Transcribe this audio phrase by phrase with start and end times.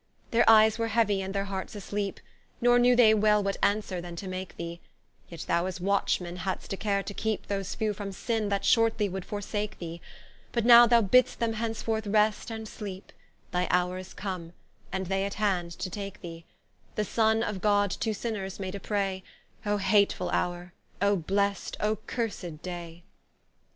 [0.31, 2.19] Their eyes were heavie, and their hearts asleepe,
[2.59, 4.79] Nor knew they well what answere then to make thee;
[5.29, 9.07] Yet thou as Watchman, had'st a care to keepe Those few from sinne, that shortly
[9.07, 10.01] would forsake thee;
[10.53, 13.11] But now thou bidst them henceforth Rest and Sleepe,
[13.51, 14.53] Thy houre is come,
[14.91, 16.45] and they at hand to take thee:
[16.95, 19.21] The Sonne of God to Sinners made a pray,
[19.67, 20.73] Oh hatefull houre!
[20.99, 21.77] oh blest!
[21.79, 23.03] oh cursed day!